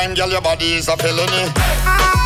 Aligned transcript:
crime, 0.00 0.14
girl, 0.14 0.30
your 0.30 0.40
body 0.40 0.72
is 0.74 0.88
a 0.88 0.96
felony. 0.96 1.52
Ah. 1.84 2.19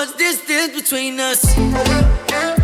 much 0.00 0.16
distance 0.16 0.74
between 0.74 1.20
us. 1.20 2.59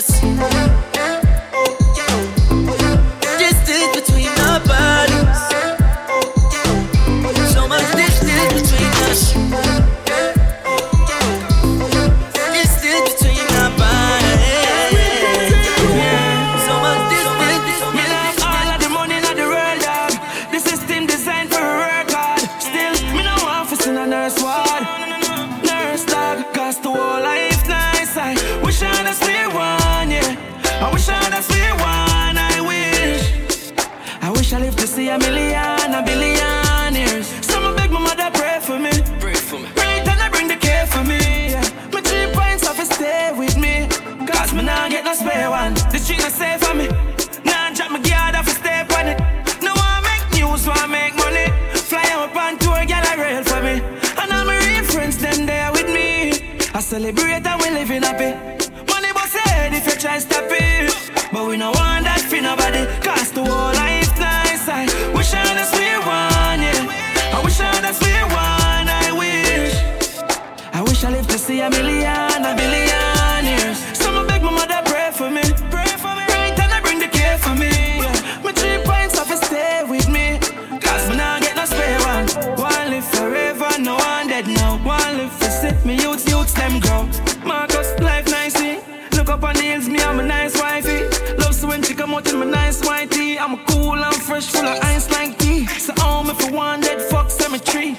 us. 0.00 0.79
Celebrate 56.90 57.46
and 57.46 57.62
we 57.62 57.70
living 57.70 58.02
happy. 58.02 58.34
Money 58.90 59.12
was 59.12 59.32
head 59.32 59.72
if 59.72 59.86
you 59.86 59.92
try 59.92 60.18
stop 60.18 60.42
it. 60.50 60.92
But 61.32 61.46
we 61.46 61.56
no 61.56 61.70
want 61.70 62.02
that 62.02 62.20
for 62.20 62.40
nobody. 62.42 62.84
Cause 63.00 63.30
the 63.30 63.44
whole 63.44 63.72
life 63.74 64.18
nice. 64.18 64.68
I 64.68 64.86
wish 65.14 65.32
I 65.32 65.36
had 65.36 65.56
a 65.56 65.66
sweet 65.70 66.00
one, 66.04 66.60
yeah. 66.66 67.38
I 67.38 67.40
wish 67.44 67.60
I 67.60 67.66
had 67.66 67.84
a 67.84 67.94
sweet 67.94 68.26
one, 68.34 68.88
I 68.90 69.12
wish. 69.12 70.74
I 70.74 70.82
wish 70.82 71.04
I 71.04 71.10
lived 71.10 71.30
to 71.30 71.38
see 71.38 71.60
a 71.60 71.70
million, 71.70 72.44
a 72.44 72.56
billion. 72.56 73.19
I'm 93.40 93.56
cool 93.64 93.96
I'm 93.96 94.12
fresh, 94.12 94.48
full 94.48 94.68
of 94.68 94.78
ice 94.84 95.10
like 95.10 95.38
tea. 95.38 95.64
So 95.66 95.94
home 95.96 96.28
if 96.28 96.38
you 96.44 96.52
want 96.52 96.82
dead 96.82 97.00
fuck 97.00 97.30
cemetery. 97.30 97.96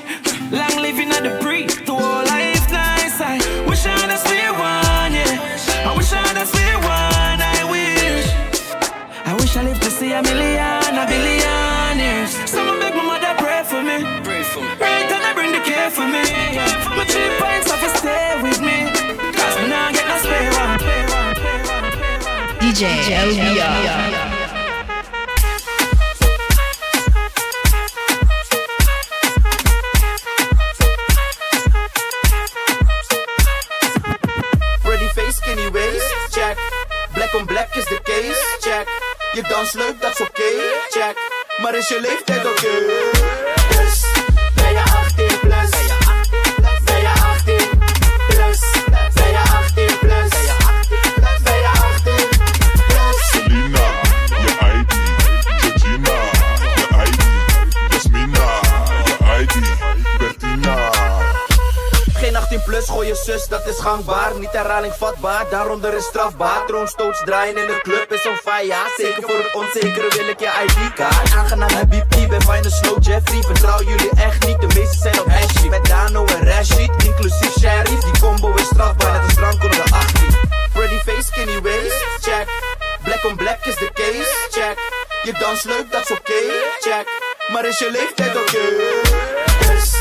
Long 0.51 0.77
living 0.77 1.09
at 1.09 1.23
the 1.23 1.33
breed, 1.41 1.71
the 1.87 1.93
all 1.93 2.23
life 2.29 2.69
nice. 2.69 3.19
I 3.19 3.41
wish 3.67 3.83
I 3.87 3.97
had 3.97 4.11
a 4.13 4.17
spare 4.21 4.53
one, 4.53 5.13
yeah. 5.17 5.89
I 5.89 5.97
wish 5.97 6.13
I 6.13 6.21
had 6.21 6.37
a 6.37 6.45
spare 6.45 6.77
one, 6.85 7.41
I 7.41 7.65
wish. 7.73 8.27
I 9.25 9.33
wish 9.33 9.57
I 9.57 9.63
lived 9.63 9.81
to 9.81 9.89
see 9.89 10.13
a 10.13 10.21
million, 10.21 10.93
a 10.93 11.05
billion 11.09 11.97
years. 11.97 12.37
Someone 12.45 12.77
make 12.77 12.93
my 12.93 13.01
mother 13.01 13.33
pray 13.41 13.63
for 13.65 13.81
me. 13.81 13.97
Pray 14.21 14.43
for 14.43 14.61
me. 14.61 14.77
Right, 14.77 15.09
I 15.09 15.33
bring 15.33 15.53
the 15.53 15.63
care 15.65 15.89
for 15.89 16.05
me. 16.05 16.21
For 16.85 16.93
My 16.93 17.03
cheap 17.05 17.17
three 17.17 17.41
pints 17.41 17.65
of 17.73 17.81
stay 17.97 18.37
with 18.45 18.61
me. 18.61 18.93
Cause 19.33 19.57
me 19.57 19.73
now 19.73 19.89
get 19.89 20.05
a 20.05 20.17
spare 20.21 20.53
one. 20.53 20.77
DJ, 22.61 23.09
DJ 23.09 24.20
dans 39.51 39.73
leuk, 39.73 40.01
dat 40.01 40.13
is 40.13 40.19
oké, 40.21 40.41
okay. 40.41 40.79
check. 40.89 41.15
Maar 41.61 41.75
is 41.75 41.87
je 41.87 41.99
leeftijd 42.01 42.45
oké? 42.45 42.49
Okay? 42.49 43.20
gangbaar, 63.81 64.39
niet 64.39 64.51
herhaling 64.51 64.93
vatbaar, 64.93 65.45
daarom 65.49 65.83
er 65.83 65.93
is 65.93 66.05
strafbaar. 66.05 66.65
Troonstoots 66.65 67.21
draaien 67.25 67.57
in 67.57 67.67
de 67.67 67.79
club 67.81 68.11
is 68.11 68.25
een 68.25 68.37
faya. 68.43 68.81
Zeker 68.97 69.23
voor 69.23 69.37
het 69.37 69.53
onzekere 69.53 70.09
wil 70.17 70.27
ik 70.27 70.39
je 70.39 70.51
ID-kaart. 70.65 71.33
Aangenaam 71.35 71.69
Habib, 71.69 72.29
ben 72.29 72.41
fijne 72.41 72.69
Slow 72.69 73.03
Jeffrey. 73.03 73.41
Vertrouw 73.41 73.81
jullie 73.83 74.09
echt 74.15 74.47
niet, 74.47 74.61
de 74.61 74.67
meesten 74.67 74.99
zijn 74.99 75.19
op 75.19 75.27
Ashley. 75.27 75.69
Met 75.69 75.85
Dano 75.85 76.25
en 76.25 76.43
Rashid, 76.45 76.91
inclusief 77.03 77.53
Sheriff. 77.59 78.03
Die 78.03 78.19
combo 78.19 78.53
is 78.53 78.65
strafbaar, 78.65 79.11
net 79.11 79.21
als 79.21 79.31
strand 79.31 79.63
onder 79.63 79.83
de 79.83 79.93
18. 79.93 80.39
Pretty 80.73 80.97
face, 80.97 81.23
skinny 81.23 81.61
waist, 81.61 82.05
check. 82.21 82.47
Black 83.03 83.23
on 83.25 83.35
black 83.35 83.65
is 83.65 83.75
de 83.75 83.89
case, 83.93 84.33
check. 84.49 84.77
Je 85.23 85.33
dans 85.39 85.63
leuk, 85.63 85.91
dat 85.91 86.01
is 86.01 86.11
oké, 86.11 86.31
okay, 86.31 86.61
check. 86.79 87.05
Maar 87.51 87.65
is 87.65 87.79
je 87.79 87.91
leeftijd 87.91 88.35
oké? 88.35 88.41
Okay? 88.41 90.00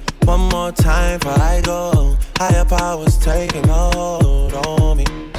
one 0.25 0.49
more 0.49 0.71
time 0.71 1.19
before 1.19 1.39
I 1.39 1.61
go. 1.61 2.17
Higher 2.37 2.65
powers 2.65 3.17
taking 3.17 3.67
hold 3.67 4.53
on 4.53 4.97
me. 4.97 5.30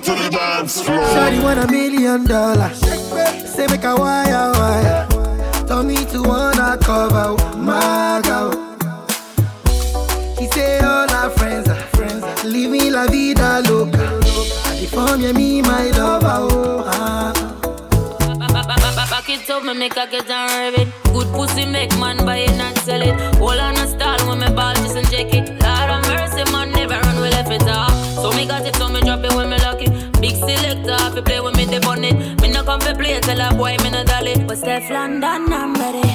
Report 0.00 0.18
to 0.18 0.24
the 0.24 0.30
dance 0.30 0.82
floor. 0.82 0.98
Shawty 0.98 1.42
want 1.42 1.58
a 1.58 1.70
million 1.70 2.24
dollars. 2.24 2.78
Say 2.78 3.66
make 3.66 3.84
a 3.84 3.94
wire 3.96 4.52
wire. 4.52 5.06
Tell 5.66 5.82
me 5.82 6.04
to 6.06 6.22
wanna 6.22 6.78
cover 6.80 7.36
my 7.56 8.20
girl. 8.24 8.52
She 10.38 10.46
say 10.48 10.78
all 10.80 11.10
our 11.10 11.30
friends 11.30 11.68
are 11.68 11.74
friends. 11.94 12.24
are 12.24 12.44
Living 12.48 12.92
la 12.92 13.06
vida 13.08 13.62
loca. 13.68 14.20
And 14.66 14.80
if 14.80 14.96
I'm 14.96 15.20
me 15.36 15.60
my 15.62 15.90
lover, 15.90 16.54
oh. 16.54 16.84
ah. 16.86 17.32
Back 19.10 19.28
it 19.28 19.50
up, 19.50 19.64
me 19.64 19.74
make 19.74 19.96
a 19.96 20.06
get 20.06 20.30
and 20.30 20.50
rev 20.50 20.74
it. 20.80 20.88
Good 21.12 21.28
pussy 21.34 21.66
make 21.66 21.92
man 21.98 22.24
buy 22.24 22.38
it 22.38 22.50
and 22.52 22.78
sell 22.78 23.02
it. 23.02 23.14
Hold 23.36 23.58
on 23.58 23.76
a 23.76 23.86
stall 23.86 24.18
when 24.26 24.38
me 24.38 24.48
ball 24.54 24.74
just 24.76 24.96
and 24.96 25.06
check 25.10 25.34
it. 25.34 25.48
Lord 25.60 25.90
of 25.90 26.02
mercy, 26.08 26.50
man, 26.50 26.70
never 26.72 26.94
run 26.94 27.20
we 27.20 27.28
left 27.28 27.50
it 27.50 27.68
off. 27.68 27.92
So 28.14 28.30
me 28.32 28.46
got 28.46 28.64
it, 28.66 28.74
so 28.76 28.88
me 28.88 29.00
drop 29.02 29.22
it 29.22 29.34
when 29.34 29.50
me 29.50 29.58
lock 29.58 29.64
it. 29.64 29.69
Big 29.69 29.69
selector, 30.40 30.96
if 31.08 31.14
you 31.16 31.22
play 31.22 31.40
with 31.40 31.56
me, 31.56 31.64
they 31.66 31.80
on 31.86 32.04
it. 32.04 32.40
Me 32.40 32.48
no 32.50 32.62
come 32.62 32.80
for 32.80 32.94
play, 32.94 33.20
tell 33.20 33.40
a 33.40 33.54
boy 33.54 33.76
me 33.82 33.90
no 33.90 34.04
dolly. 34.04 34.34
But 34.46 34.58
Stefflon 34.58 35.20
Don, 35.20 35.52
I'm 35.52 35.74
ready. 35.74 36.08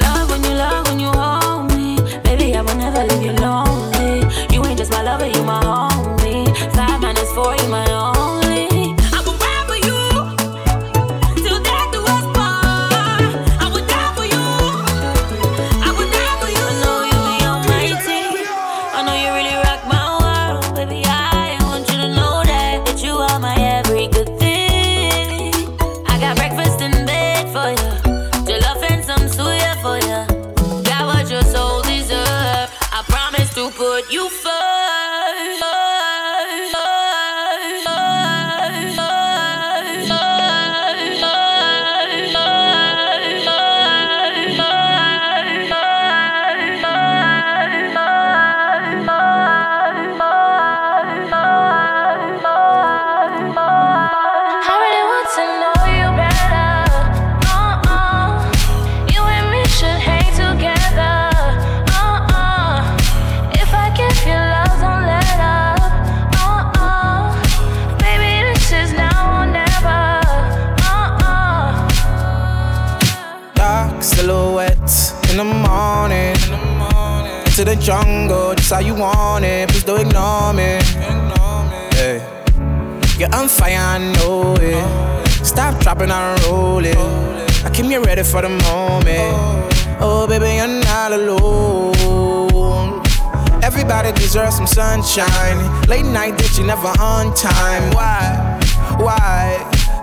Love 0.00 0.30
when 0.30 0.42
you 0.44 0.54
love 0.54 0.86
when 0.88 0.98
you 1.00 1.08
hold 1.08 1.72
me. 1.74 1.96
Baby, 2.22 2.54
I 2.56 2.62
will 2.62 2.76
never 2.76 3.04
leave 3.04 3.22
you 3.22 3.32
lonely. 3.32 4.26
You 4.52 4.64
ain't 4.64 4.78
just 4.78 4.90
my 4.90 5.02
lover, 5.02 5.26
you 5.26 5.42
my 5.44 5.62
homie. 5.62 6.46
Five 6.74 7.00
minus 7.00 7.30
four, 7.32 7.54
you 7.56 7.68
my 7.68 7.86
only. 7.90 8.83
In 75.34 75.38
the 75.38 75.68
morning. 75.68 76.36
Into 77.44 77.64
the 77.64 77.76
jungle, 77.80 78.54
just 78.54 78.72
how 78.72 78.78
you 78.78 78.94
want 78.94 79.44
it. 79.44 79.68
Please 79.68 79.82
don't 79.82 80.00
ignore 80.00 80.52
me. 80.52 80.78
Hey. 81.98 82.22
Yeah, 83.18 83.28
I'm 83.32 83.48
fire, 83.48 83.76
I 83.76 83.98
know 84.14 84.54
it. 84.60 85.44
Stop 85.44 85.80
dropping, 85.80 86.10
I 86.10 86.36
roll 86.46 86.84
it. 86.84 86.96
I 87.64 87.70
keep 87.70 87.86
you 87.86 88.02
ready 88.02 88.22
for 88.22 88.42
the 88.42 88.48
moment. 88.48 89.34
Oh, 90.00 90.26
baby, 90.28 90.56
you're 90.56 90.68
not 90.68 91.12
alone. 91.12 93.02
Everybody 93.62 94.12
deserves 94.12 94.56
some 94.56 94.68
sunshine. 94.68 95.58
Late 95.88 96.04
night, 96.04 96.38
that 96.38 96.56
you 96.56 96.64
never 96.64 96.92
on 97.00 97.34
time. 97.34 97.90
Why? 97.92 98.60
Why? 98.98 99.58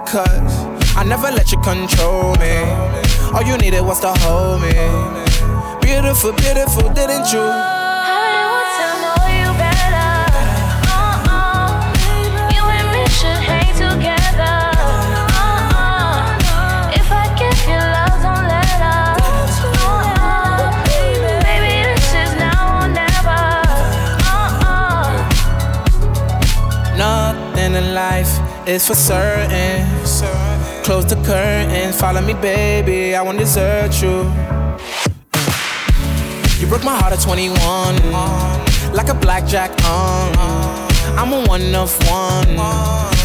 Cause 0.07 0.97
I 0.97 1.05
never 1.05 1.31
let 1.31 1.51
you 1.53 1.59
control 1.61 2.35
me. 2.35 3.20
All 3.33 3.43
you 3.43 3.57
needed 3.57 3.81
was 3.81 3.99
to 4.01 4.11
hold 4.19 4.61
me. 4.61 4.73
Beautiful, 5.81 6.33
beautiful, 6.33 6.89
didn't 6.93 7.31
you? 7.31 7.39
I 7.39 8.19
really 8.27 8.67
to 8.77 8.87
know 9.01 9.23
you 9.39 9.49
better. 9.55 10.11
Uh-uh. 10.91 11.95
You 12.51 12.63
and 12.77 12.87
me 12.91 13.03
should 13.07 13.41
hang 13.49 13.71
together. 13.71 14.55
Uh-uh. 15.31 16.99
If 16.99 17.07
I 17.09 17.25
give 17.39 17.59
you 17.71 17.79
love, 17.79 18.19
don't 18.19 18.45
let 18.51 18.81
up. 18.83 19.15
Uh-uh. 19.79 20.83
Baby, 21.47 21.87
this 21.87 22.11
is 22.11 22.31
now 22.35 22.83
or 22.83 22.87
never. 22.91 23.43
Nothing 26.97 27.73
in 27.75 27.87
life 27.93 28.33
is 28.67 28.85
for 28.85 28.95
certain. 28.95 30.00
Close 30.91 31.05
the 31.05 31.15
curtain, 31.23 31.93
follow 31.93 32.19
me, 32.19 32.33
baby. 32.33 33.15
I 33.15 33.21
won't 33.21 33.37
desert 33.39 34.01
you. 34.01 34.27
Uh, 34.35 34.77
you 36.59 36.67
broke 36.67 36.83
my 36.83 36.93
heart 36.93 37.13
at 37.13 37.21
21, 37.21 38.91
like 38.93 39.07
a 39.07 39.13
blackjack 39.13 39.71
on. 39.85 40.35
I'm 41.17 41.31
a 41.31 41.47
one 41.47 41.73
of 41.75 41.95
one, 42.09 42.43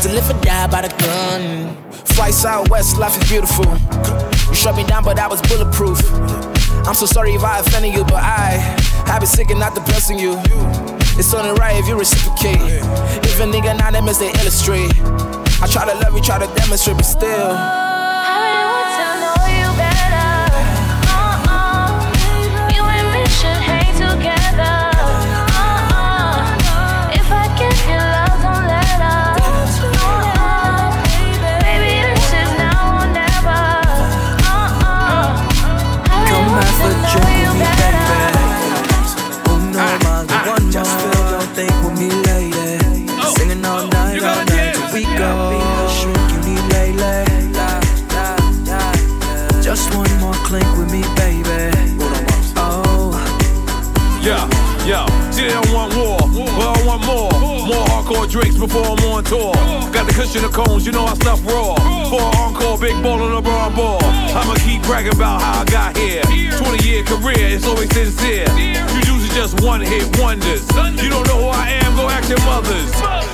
to 0.02 0.08
live 0.14 0.30
or 0.30 0.40
die 0.44 0.68
by 0.68 0.82
the 0.82 0.94
gun. 1.02 1.76
Fly 2.14 2.30
southwest, 2.30 2.98
life 2.98 3.20
is 3.20 3.28
beautiful. 3.28 3.66
You 4.46 4.54
shut 4.54 4.76
me 4.76 4.84
down, 4.84 5.02
but 5.02 5.18
I 5.18 5.26
was 5.26 5.42
bulletproof. 5.42 5.98
I'm 6.86 6.94
so 6.94 7.04
sorry 7.04 7.32
if 7.32 7.42
I 7.42 7.58
offended 7.58 7.94
you, 7.94 8.04
but 8.04 8.22
I 8.22 8.62
have 9.10 9.18
been 9.18 9.26
sick 9.26 9.50
and 9.50 9.58
not 9.58 9.74
depressing 9.74 10.20
you. 10.20 10.38
It's 11.18 11.34
only 11.34 11.50
right 11.58 11.74
if 11.74 11.88
you 11.88 11.98
reciprocate. 11.98 12.62
If 12.62 13.40
a 13.40 13.42
nigga 13.42 13.74
anonymous, 13.74 14.18
they 14.18 14.30
illustrate. 14.38 15.45
I 15.66 15.68
try 15.68 15.84
to 15.84 15.98
love 15.98 16.14
you, 16.14 16.22
try 16.22 16.38
to 16.38 16.46
demonstrate, 16.54 16.96
but 16.96 17.02
still. 17.02 17.95
Just 49.76 49.94
one 49.94 50.20
more 50.20 50.32
clink 50.32 50.64
with 50.78 50.90
me, 50.90 51.02
baby. 51.16 51.70
Oh. 52.56 53.12
Yeah, 54.22 54.48
yeah. 54.86 55.04
See, 55.30 55.42
they 55.42 55.50
don't 55.50 55.70
want 55.70 55.94
war, 55.94 56.16
but 56.18 56.80
I 56.80 56.86
want 56.86 57.04
more. 57.04 57.30
More 57.68 57.84
hardcore 57.84 58.26
drinks 58.26 58.56
before 58.56 58.86
I'm 58.86 59.04
on 59.04 59.24
tour. 59.24 59.52
Got 60.16 60.32
the 60.32 60.32
cushion 60.32 60.44
of 60.44 60.52
cones, 60.52 60.86
you 60.86 60.92
know 60.92 61.04
I 61.04 61.14
stuff 61.14 61.44
raw. 61.44 61.74
For 62.08 62.20
an 62.20 62.34
encore, 62.40 62.78
big 62.78 63.02
ball 63.02 63.20
on 63.20 63.36
a 63.36 63.42
brown 63.42 63.74
ball. 63.74 64.02
I'ma 64.02 64.54
keep 64.64 64.82
bragging 64.82 65.12
about 65.12 65.42
how 65.42 65.60
I 65.60 65.64
got 65.66 65.96
here. 65.96 66.22
20 66.22 66.88
year 66.88 67.04
career, 67.04 67.52
it's 67.52 67.66
always 67.66 67.92
sincere. 67.92 68.48
You 68.56 68.80
usually 69.04 69.28
just 69.36 69.60
one 69.60 69.82
hit 69.82 70.08
wonders. 70.18 70.62
You 71.02 71.10
don't 71.10 71.26
know 71.28 71.44
who 71.44 71.48
I 71.48 71.68
am, 71.84 71.94
go 71.96 72.08
ask 72.08 72.30
your 72.30 72.40
mothers. 72.48 72.88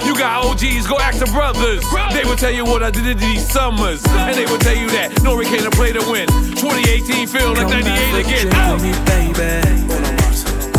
You 0.05 0.19
got 0.19 0.45
OGs, 0.45 0.87
go 0.89 0.99
ask 0.99 1.21
the 1.21 1.31
brothers. 1.31 1.85
They 2.13 2.25
will 2.25 2.37
tell 2.37 2.51
you 2.51 2.65
what 2.65 2.83
I 2.83 2.91
did 2.91 3.07
in 3.07 3.19
these 3.19 3.47
summers. 3.49 4.03
And 4.07 4.35
they 4.35 4.47
will 4.47 4.59
tell 4.59 4.77
you 4.77 4.91
that 4.91 5.13
Nori 5.23 5.45
came 5.45 5.63
to 5.63 5.71
play 5.71 5.93
to 5.93 6.03
win. 6.11 6.27
2018 6.59 7.29
feel 7.29 7.55
like 7.55 7.69
98 7.69 8.27
again. 8.27 8.51
Drink 8.51 8.73
with 8.75 8.83
me, 8.83 8.93
baby. 9.07 9.63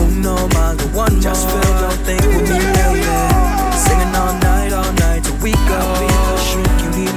Uno 0.03 0.47
más 0.49 0.75
the 0.77 0.87
one 0.91 1.21
Just 1.21 1.47
feel, 1.47 1.61
don't 1.79 1.93
think 2.03 2.21
with 2.23 2.49
me, 2.49 2.59
lady. 2.59 3.03
Singing 3.71 4.15
all 4.15 4.33
night, 4.39 4.52
all 5.43 5.49
night 5.49 5.65
till 5.65 5.67
we 5.67 5.67
go. 5.67 6.37
Shrink, 6.37 6.83
you 6.83 6.89
need 7.03 7.13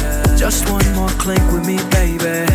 yeah. 0.00 0.36
Just 0.36 0.70
one 0.70 0.94
more 0.94 1.08
clink 1.10 1.42
with 1.52 1.66
me, 1.66 1.78
baby. 1.90 2.47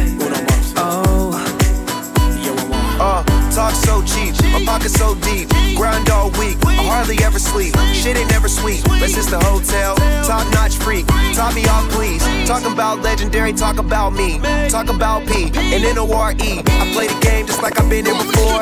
Cheap, 4.64 4.68
my 4.68 4.78
pocket 4.78 4.92
so 4.92 5.16
deep. 5.16 5.50
Grind 5.76 6.10
all 6.10 6.30
week, 6.32 6.58
I 6.66 6.84
hardly 6.86 7.18
ever 7.24 7.40
sleep. 7.40 7.76
Shit 7.94 8.18
ain't 8.18 8.30
never 8.30 8.48
sweet. 8.48 8.88
Let's 8.88 9.14
just 9.14 9.30
the 9.30 9.40
hotel, 9.40 9.96
top 10.26 10.46
notch 10.54 10.76
freak. 10.78 11.06
Top 11.34 11.56
me 11.56 11.66
off, 11.68 11.90
please. 11.92 12.24
Talk 12.48 12.66
about 12.66 13.02
legendary, 13.02 13.54
talk 13.54 13.78
about 13.78 14.12
me. 14.12 14.40
Talk 14.70 14.90
about 14.90 15.26
P 15.28 15.52
and 15.56 15.84
N 15.84 15.98
O 15.98 16.12
R 16.12 16.32
E. 16.34 16.62
I 16.66 16.92
play 16.94 17.08
the 17.08 17.20
game 17.22 17.46
just 17.46 17.62
like 17.62 17.80
I've 17.80 17.90
been 17.90 18.06
here 18.06 18.16
before. 18.16 18.60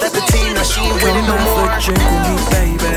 Let 0.00 0.12
the 0.12 0.24
team 0.32 0.54
know 0.54 0.62
she 0.62 0.80
ain't 0.80 1.02
winning 1.02 1.26
no 1.26 1.36
more. 1.44 1.68
drink 1.80 2.02
with 2.02 2.24
me, 2.28 2.36
baby. 2.50 2.96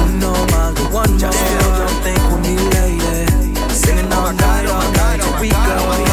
Uno 0.00 0.32
más 0.52 0.74
one 0.92 1.18
feel, 1.18 1.70
don't 1.78 2.00
think 2.02 2.20
with 2.30 2.42
me, 2.46 2.56
lady. 2.74 3.74
Singing 3.74 4.12
all 4.12 4.32
night, 4.32 4.66
all 4.66 4.92
night 4.92 5.20
we 5.40 5.48
go. 5.48 6.09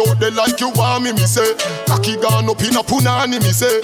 Out 0.00 0.18
there 0.20 0.30
like 0.30 0.60
you 0.60 0.70
want 0.70 1.04
me, 1.04 1.12
me 1.12 1.26
say. 1.26 1.54
Cocky 1.86 2.16
gone 2.46 2.54
up 2.54 2.62
in 2.62 2.76
a 2.76 2.82
punani, 2.82 3.42
me 3.42 3.52
say. 3.52 3.80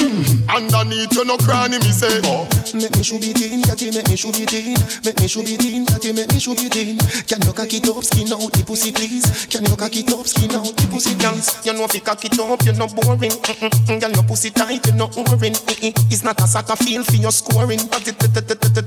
Underneath 0.48 1.12
you 1.12 1.24
no 1.24 1.36
cranny, 1.38 1.78
me 1.78 1.90
say. 1.90 2.20
Oh. 2.24 2.46
Make 2.74 2.96
me 2.96 3.02
should 3.02 3.20
be 3.20 3.32
teen, 3.32 3.62
catty, 3.62 3.90
make 3.90 4.08
me 4.08 4.16
should 4.16 4.34
be 4.34 4.46
teen. 4.46 4.78
Make 5.04 5.18
me 5.20 5.28
should 5.28 5.46
be 5.46 5.56
teen, 5.56 5.86
catty, 5.86 6.12
make 6.12 6.30
me 6.32 6.38
should 6.38 6.56
be 6.56 6.68
teen. 6.68 6.98
Can 7.26 7.42
you 7.42 7.52
cock 7.52 7.72
it 7.72 7.88
up, 7.88 8.04
skin 8.04 8.32
out 8.32 8.52
the 8.52 8.64
pussy, 8.66 8.92
please? 8.92 9.46
Can 9.46 9.64
you 9.64 9.76
cock 9.76 9.94
it 9.94 10.10
up, 10.12 10.26
skin 10.26 10.54
out 10.54 10.70
the 10.76 10.86
pussy, 10.90 11.14
please? 11.16 11.66
You 11.66 11.72
know 11.74 11.84
if 11.84 11.94
you 11.94 12.00
cock 12.00 12.24
it 12.24 12.38
up, 12.38 12.62
you're 12.64 12.74
not 12.74 12.94
boring. 12.94 13.34
Mm-mm. 13.34 14.00
Girl, 14.00 14.12
your 14.12 14.24
pussy 14.24 14.50
tight, 14.50 14.86
you're 14.86 14.96
not 14.96 15.14
boring. 15.14 15.54
It's 15.82 16.22
not 16.22 16.40
a 16.40 16.46
soccer 16.46 16.76
field 16.76 17.06
for 17.06 17.16
your 17.16 17.32
scoring, 17.32 17.80
but 17.90 18.06
it 18.06 18.18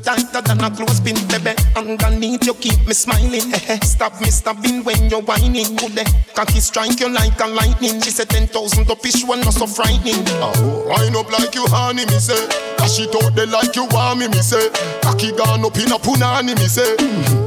tighter 0.04 0.42
than 0.42 0.64
a 0.64 0.70
clothespin, 0.72 1.18
baby. 1.28 1.58
Underneath 1.76 2.46
you 2.46 2.54
keep 2.56 2.80
me 2.88 2.94
smiling. 2.94 3.52
Stop 3.84 4.22
me 4.22 4.30
stopping 4.30 4.84
when 4.84 5.10
you're 5.10 5.22
whining. 5.22 5.78
Cocky 6.36 6.60
strike 6.60 7.00
you 7.00 7.10
like 7.10 7.40
a 7.42 7.48
lightning. 7.48 8.00
She 8.02 8.12
said 8.12 8.30
ten 8.30 8.48
thousand 8.48 8.90
up 8.90 9.06
is 9.06 9.26
one 9.26 9.42
not 9.42 9.54
so 9.67 9.84
frightening. 9.84 10.23
Oh, 10.41 10.86
wind 10.88 11.15
up 11.15 11.32
like 11.32 11.56
you 11.56 11.65
honey, 11.67 12.06
me 12.06 12.19
say. 12.19 12.47
Dash 12.78 12.99
it 12.99 13.15
out 13.15 13.36
there 13.36 13.47
like 13.47 13.75
you 13.75 13.86
want 13.86 14.19
me, 14.19 14.28
me 14.28 14.41
say. 14.41 14.69
Cocky 15.01 15.32
gone 15.32 15.65
up 15.65 15.75
in 15.78 15.91
a 15.91 15.97
punani, 15.97 16.56
me 16.56 16.67
say. 16.67 16.95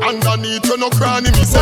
Underneath 0.02 0.64
you 0.66 0.76
no 0.78 0.90
cranny, 0.90 1.30
me 1.30 1.44
say. 1.44 1.58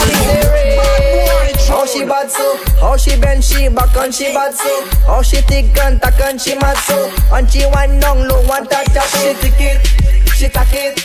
How 1.68 1.84
she 1.84 2.04
bad 2.04 2.30
so, 2.30 2.56
how 2.80 2.96
she 2.96 3.18
bend 3.18 3.42
she 3.42 3.68
back 3.68 3.94
and 3.96 4.14
she 4.14 4.32
bad 4.32 4.54
so 4.54 4.86
How 5.04 5.20
she 5.20 5.38
thick 5.38 5.76
and 5.78 6.00
tack 6.00 6.20
and 6.20 6.40
she 6.40 6.54
mad 6.54 6.76
so 6.76 7.12
And 7.32 7.50
she 7.50 7.64
one 7.66 7.98
down 7.98 8.28
low, 8.28 8.40
one 8.46 8.68
touch 8.68 8.94
up 8.94 9.04
She 9.06 9.34
tick 9.34 9.58
it, 9.58 9.86
she 10.36 10.48
tack 10.48 10.68
it, 10.70 10.96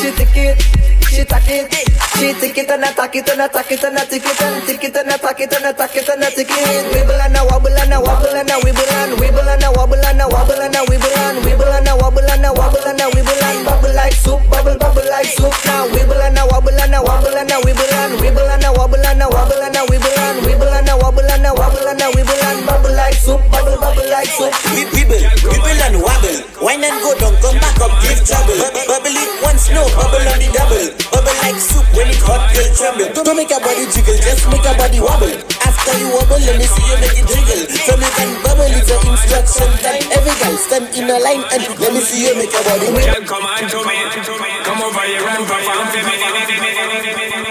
she 0.00 0.10
tick 0.12 0.34
it, 0.34 0.95
she 1.16 1.24
tack 1.24 1.48
it. 1.48 1.72
She 2.20 2.32
tick 2.36 2.58
it 2.58 2.70
and 2.70 2.84
attack 2.84 3.16
it 3.16 3.28
and 3.28 3.40
attack 3.40 3.72
it 3.72 3.84
and 3.84 3.96
attack 3.96 4.20
it 4.20 4.40
and 4.40 4.66
tick 4.68 4.84
it 4.84 4.96
and 4.96 5.08
attack 5.08 5.40
it 5.40 5.52
and 5.52 5.64
attack 5.64 5.96
it 5.96 6.08
and 6.08 6.22
attack 6.22 6.52
it. 6.52 6.84
Wibble 6.92 7.20
and 7.24 7.36
a 7.36 7.40
wobble 7.48 7.72
and 7.72 7.92
a 7.92 8.00
wobble 8.00 8.36
and 8.36 8.50
a 8.50 8.56
wibble 8.60 8.92
and 9.00 9.12
wibble 9.16 9.48
and 9.48 9.64
a 9.64 9.68
wobble 9.72 10.04
and 10.04 10.20
a 10.20 10.28
wobble 10.28 10.60
and 10.60 10.76
a 10.76 10.80
wibble 10.84 11.16
and 11.16 11.38
wibble 11.40 11.72
and 11.72 11.88
a 11.88 11.96
wobble 11.96 12.28
and 12.28 12.44
a 12.44 12.52
wobble 12.52 12.84
and 12.84 13.00
a 13.00 13.06
wibble 13.16 13.42
and 13.48 13.64
bubble 13.64 13.94
like 13.96 14.12
soup, 14.12 14.40
bubble 14.52 14.76
bubble 14.76 15.08
like 15.08 15.32
soup. 15.32 15.56
Now 15.64 15.88
wibble 15.88 16.20
and 16.20 16.36
a 16.36 16.44
wobble 16.52 16.76
and 16.76 16.94
a 16.94 17.00
wobble 17.00 17.36
and 17.36 17.50
a 17.50 17.56
wibble 17.64 17.92
and 17.96 18.12
wibble 18.20 18.48
and 18.52 18.64
a 18.64 18.70
wobble 18.76 19.00
and 19.00 19.22
a 19.22 19.26
wobble 19.32 19.62
and 19.64 19.76
a 19.76 19.82
wibble 19.88 20.20
and 20.20 20.38
wibble 20.44 20.72
and 20.72 20.88
a 20.88 20.94
wobble 21.00 21.30
and 21.32 21.46
a 21.48 21.50
wobble 21.56 21.88
and 21.88 22.00
a 22.00 22.06
wibble 22.12 22.42
and 22.44 22.60
bubble 22.68 22.92
like 22.92 23.16
soup, 23.16 23.40
bubble 23.48 23.76
bubble 23.80 24.08
like 24.12 24.28
soup. 24.28 24.52
Wibble, 24.92 25.24
wibble 25.48 25.80
and 25.80 25.96
wobble. 25.96 26.36
Wine 26.60 26.84
and 26.84 27.00
go 27.00 27.12
down, 27.16 27.36
come 27.40 27.56
back 27.56 27.80
up, 27.80 27.92
give 28.04 28.20
trouble. 28.24 28.56
Bubble 28.84 29.16
it 29.16 29.32
once, 29.44 29.68
no 29.72 29.84
bubble 29.96 30.24
on 30.28 30.40
the 30.40 30.48
double. 30.52 31.05
Bubble 31.12 31.36
like 31.42 31.60
soup 31.60 31.86
when 31.94 32.08
it 32.10 32.20
hot, 32.22 32.42
girl 32.54 32.68
tremble. 32.74 33.08
Don't 33.14 33.36
make 33.36 33.50
your 33.50 33.60
body 33.60 33.84
jiggle, 33.90 34.18
just 34.18 34.44
make 34.50 34.64
your 34.64 34.76
body 34.76 35.00
wobble. 35.00 35.34
After 35.62 35.94
you 35.98 36.08
wobble, 36.12 36.40
let 36.42 36.56
me 36.58 36.66
see 36.66 36.84
you 36.86 36.96
make 37.00 37.16
it 37.16 37.26
jiggle. 37.26 37.62
So 37.86 37.92
you 37.96 38.10
can 38.16 38.30
bubble 38.42 38.70
it's 38.70 38.90
an 38.90 39.00
instruction 39.06 39.70
time. 39.82 40.02
Every 40.12 40.34
guy 40.36 40.54
stand 40.58 40.86
in 40.96 41.06
a 41.10 41.18
line 41.22 41.44
and 41.54 41.62
let 41.78 41.90
me 41.94 42.00
see 42.02 42.26
you 42.26 42.34
make 42.34 42.52
your 42.52 42.64
body 42.66 42.88
wobble. 42.90 43.24
Come 43.26 43.46
on 43.46 43.62
to 43.64 43.78
me. 43.86 43.96
Come 44.66 44.80
over 44.82 45.04
here 45.06 45.22
and 45.22 45.46
perform 45.46 45.86
for 45.94 46.02
me. 46.04 47.45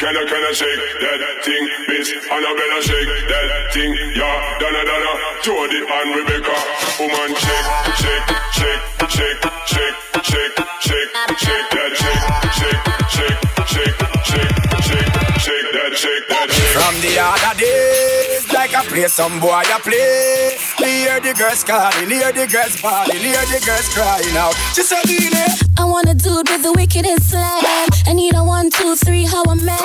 Can 0.00 0.16
I, 0.16 0.24
can 0.24 0.40
I 0.40 0.52
shake 0.56 0.80
that 1.04 1.20
thing, 1.44 1.64
miss? 1.92 2.08
Annabella 2.32 2.80
shake 2.80 3.28
that 3.28 3.68
thing, 3.68 3.92
yeah. 4.16 4.56
Donna, 4.56 4.80
Donna, 4.88 5.12
Jody 5.44 5.76
and 5.84 6.08
Rebecca. 6.16 6.56
Woman 6.96 7.36
shake, 7.36 7.68
shake, 8.00 8.32
shake, 8.48 8.80
shake, 9.12 9.44
shake, 9.68 9.92
shake, 10.24 10.56
shake, 10.80 11.04
that 11.04 11.92
shake, 12.00 12.24
shake, 12.56 12.80
shake, 13.12 13.36
shake, 13.68 13.76
shake, 13.76 14.00
shake, 14.24 15.04
shake 15.44 15.68
that, 15.76 15.92
shake 15.92 16.28
that, 16.32 16.48
shake. 16.48 16.72
From 16.72 16.96
the 17.04 17.20
other 17.20 17.60
days, 17.60 18.50
like 18.54 18.72
I 18.74 18.82
play 18.88 19.06
some 19.06 19.38
boy 19.38 19.52
I 19.52 19.78
play. 19.84 20.56
Hear 20.80 21.20
the 21.20 21.34
girls 21.34 21.62
calling, 21.64 22.08
hear 22.08 22.32
the 22.32 22.46
girls 22.46 22.80
bawling, 22.80 23.18
hear 23.18 23.44
the 23.52 23.60
girls 23.66 23.88
crying 23.92 24.36
out. 24.36 24.54
She 24.74 24.82
said, 24.82 25.04
I 25.78 25.84
want 25.84 26.08
a 26.08 26.14
dude 26.14 26.48
with 26.48 26.62
the 26.62 26.72
wickedest 26.72 27.30
slam. 27.30 27.88
I 28.06 28.12
need 28.12 28.34
a 28.34 28.44
one, 28.44 28.70
two, 28.70 28.96
three, 28.96 29.24
how 29.24 29.42
a 29.44 29.56
man. 29.56 29.78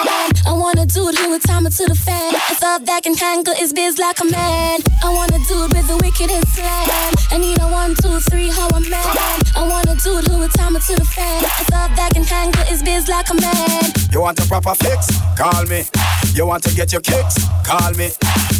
I 0.45 0.53
want 0.53 0.79
a 0.79 0.85
dude 0.85 1.17
who 1.17 1.29
would 1.31 1.41
time 1.41 1.65
it 1.65 1.73
to 1.73 1.85
the 1.85 1.95
fan. 1.95 2.35
A 2.35 2.55
thought 2.55 2.85
that 2.85 3.03
can 3.03 3.15
handle 3.15 3.53
his 3.55 3.73
biz 3.73 3.97
like 3.97 4.19
a 4.21 4.25
man. 4.25 4.79
I 5.03 5.11
want 5.11 5.31
a 5.31 5.39
dude 5.47 5.73
with 5.73 5.87
the 5.87 5.97
wickedest 5.97 6.55
slam. 6.55 7.13
I 7.31 7.37
need 7.39 7.59
a 7.59 7.67
one, 7.67 7.95
two, 7.95 8.19
three, 8.31 8.49
how 8.49 8.67
a 8.69 8.79
man. 8.79 9.15
I 9.55 9.67
want 9.67 9.89
a 9.89 9.95
dude 9.95 10.27
who 10.27 10.39
would 10.39 10.51
time 10.51 10.75
it 10.75 10.83
to 10.83 10.95
the 10.95 11.05
fan. 11.05 11.43
A 11.43 11.63
thought 11.71 11.91
that 11.95 12.13
can 12.13 12.23
handle 12.23 12.63
his 12.65 12.83
biz 12.83 13.07
like 13.07 13.29
a 13.29 13.35
man. 13.35 13.83
you 14.11 14.21
want 14.21 14.39
a 14.39 14.47
proper 14.47 14.75
fix? 14.75 15.11
Call 15.35 15.65
me. 15.65 15.83
You 16.33 16.45
want 16.45 16.63
to 16.63 16.75
get 16.75 16.91
your 16.91 17.01
kicks? 17.01 17.35
Call 17.65 17.91
me. 17.93 18.09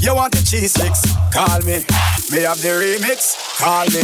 You 0.01 0.15
want 0.15 0.33
the 0.33 0.43
cheese 0.45 0.73
sticks? 0.73 1.05
Call 1.33 1.59
me. 1.61 1.83
Me 2.31 2.43
have 2.43 2.61
the 2.61 2.69
remix? 2.69 3.35
Call 3.57 3.85
me. 3.87 4.03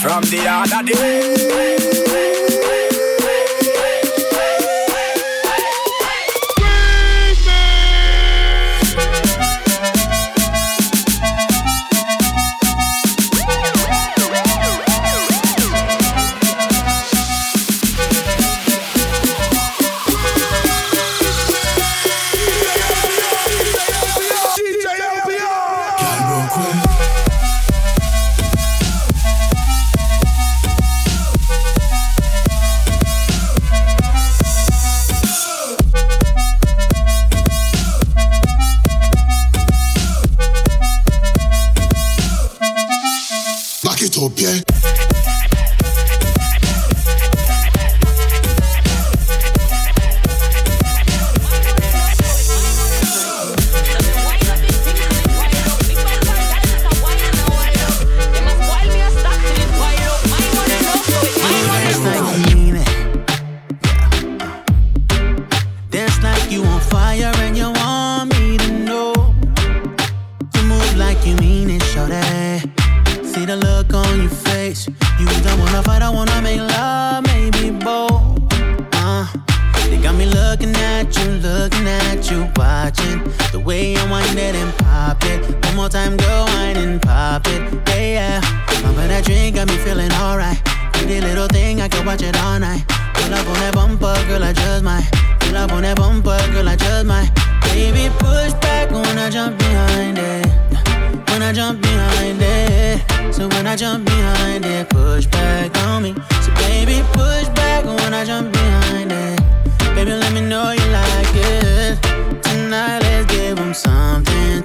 From 0.00 0.22
the 0.30 0.46
other 0.48 0.82
day. 0.82 2.11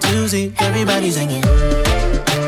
Something 0.01 0.23
to 0.23 1.11
see. 1.11 2.46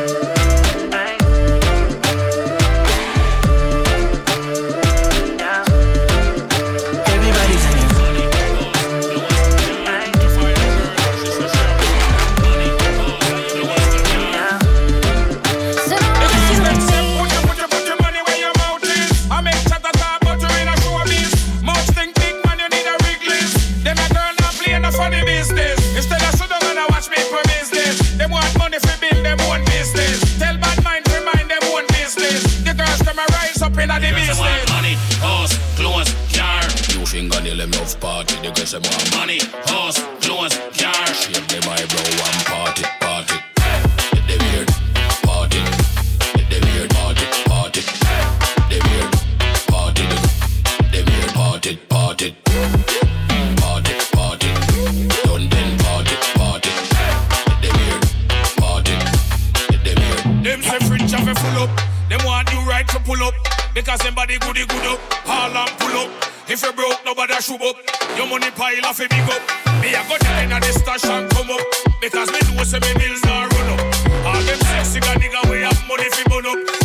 Them 64.30 64.38
goody 64.46 64.64
good 64.66 64.86
up. 64.86 65.00
All 65.26 65.50
and 65.50 65.70
pull 65.78 65.98
up. 65.98 66.10
If 66.46 66.62
you 66.62 66.72
broke, 66.72 67.04
nobody 67.04 67.34
shoot 67.42 67.60
up. 67.62 67.76
Your 68.16 68.28
money 68.28 68.50
pile 68.52 68.86
off 68.86 69.00
a 69.00 69.08
big 69.08 69.26
up. 69.26 69.42
Me 69.82 69.90
a 69.90 70.02
go 70.08 70.16
down 70.18 70.52
in 70.52 70.60
the 70.60 70.72
stash 70.72 71.04
and 71.04 71.28
come 71.30 71.50
up. 71.50 71.60
Because 72.00 72.30
me 72.30 72.38
know 72.54 72.62
say 72.62 72.78
me 72.78 72.94
bills 72.94 73.24
not 73.24 73.52
run 73.52 73.70
up. 73.70 74.26
All 74.26 74.42
them 74.42 74.58
sexy 74.70 75.00
nigga 75.00 75.50
we 75.50 75.62
have 75.62 75.82
money 75.88 76.08
fi 76.10 76.22
bun 76.28 76.46
up. 76.46 76.79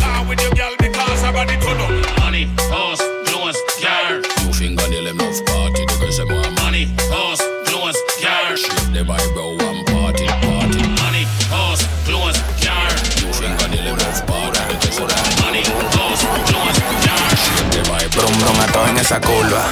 Esa 19.06 19.20
curva. 19.20 19.62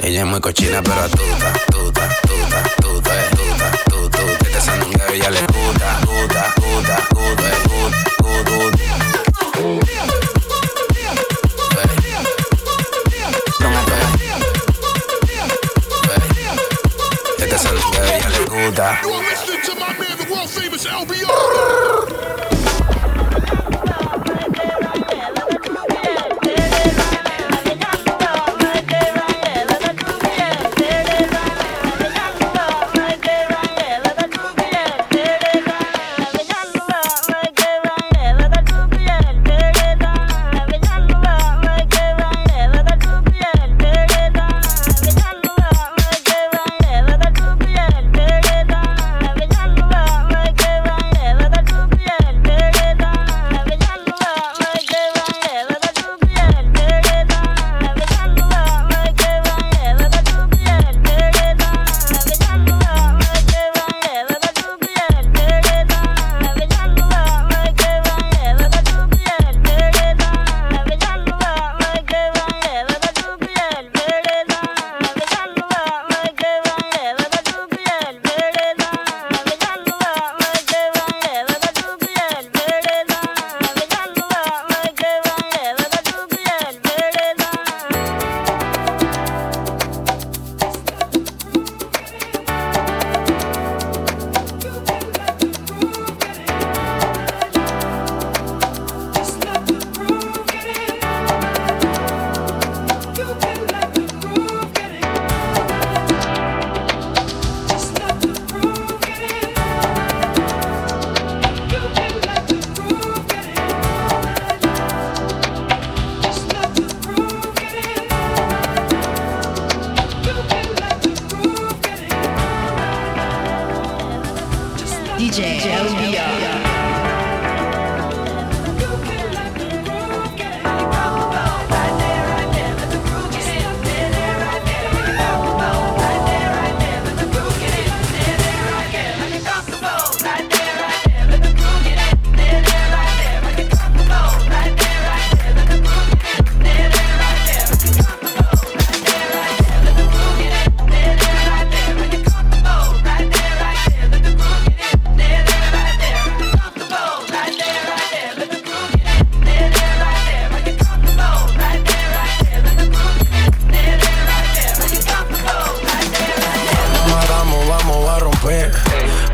Ella 0.00 0.20
es 0.20 0.26
muy 0.26 0.40
cochina 0.40 0.80
pero 0.82 1.00
astuta, 1.00 1.52
tuta, 1.70 2.08
tuta, 2.22 2.62
tuta, 2.80 3.30
tuta, 3.36 3.70
tu, 3.88 4.08
tu, 4.08 4.44
que 4.44 4.50
te 4.50 4.60
sandungueo 4.60 5.14
y 5.14 5.16
ella 5.16 5.30
le 5.30 5.40
gusta, 5.40 6.00
gusta, 6.06 6.54
gusta, 6.56 7.08
gusta, 7.14 7.67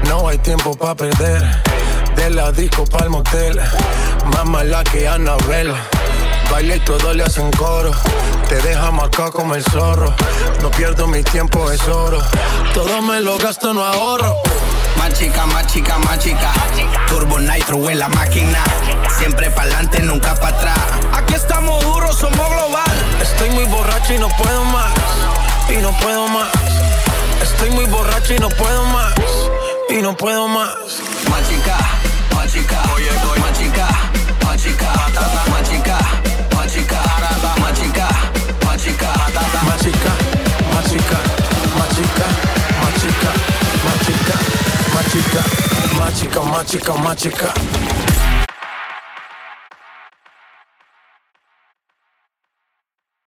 No 0.09 0.29
hay 0.29 0.38
tiempo 0.38 0.77
para 0.77 0.96
perder. 0.96 1.40
De 2.16 2.31
la 2.31 2.50
disco 2.50 2.85
pa'l 2.85 3.09
motel. 3.11 3.61
Más 4.27 4.44
mala 4.44 4.83
que 4.83 5.07
Annabel. 5.07 5.72
Baile 6.50 6.77
y 6.77 6.81
todo 6.81 7.14
le 7.14 7.22
hacen 7.22 7.50
coro. 7.53 7.92
Te 8.48 8.57
deja 8.62 8.90
marcado 8.90 9.31
como 9.31 9.55
el 9.55 9.62
zorro. 9.62 10.12
No 10.62 10.70
pierdo 10.72 11.07
mi 11.07 11.22
tiempo, 11.22 11.70
es 11.70 11.87
oro. 11.87 12.18
Todo 12.72 13.03
me 13.03 13.20
lo 13.20 13.38
gasto, 13.38 13.72
no 13.72 13.85
ahorro. 13.85 14.35
Más 14.98 15.16
chica, 15.16 15.46
más 15.46 15.68
chica, 15.68 15.96
más 15.98 16.18
chica. 16.18 16.53
Turbo 17.07 17.38
Nitro 17.38 17.88
en 17.88 18.00
la 18.00 18.09
máquina. 18.09 18.64
Siempre 19.16 19.48
pa'lante, 19.50 20.00
nunca 20.00 20.35
para 20.35 20.57
atrás. 20.57 20.79
Aquí 21.12 21.35
estamos 21.35 21.85
duros, 21.85 22.16
somos 22.16 22.48
global. 22.48 22.96
Estoy 23.22 23.50
muy 23.50 23.64
borracho 23.66 24.12
y 24.12 24.18
no 24.18 24.29
puedo 24.31 24.64
más. 24.64 24.92
Y 25.68 25.77
no 25.77 25.92
puedo 25.98 26.27
más. 26.27 26.63
Estoy 27.44 27.68
muy 27.70 27.85
borracho 27.85 28.35
y 28.35 28.38
no 28.38 28.48
puedo 28.48 28.85
más. 28.87 29.14
Y 29.90 30.00
no 30.00 30.16
puedo 30.16 30.48
más. 30.48 30.74
Machica, 31.30 31.76
machica. 32.35 32.83
Oye, 32.94 33.11
oye. 33.30 33.40
Machica, 33.40 33.88
machica. 34.44 34.92
Machica, 35.04 35.38
machica. 35.50 35.98
Machica, 36.57 37.02
machica. 37.61 38.09
Machica, 38.64 39.12
machica. 39.64 40.09
Machica, 40.72 41.18
machica. 41.76 42.33
Machica, 43.85 44.37
machica. 44.94 45.42
Machica, 45.98 46.40
machica, 46.40 46.94
machica. 46.94 48.13